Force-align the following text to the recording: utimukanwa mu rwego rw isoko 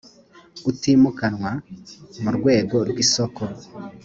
utimukanwa 0.69 1.51
mu 2.21 2.29
rwego 2.37 2.77
rw 2.89 2.95
isoko 3.05 3.41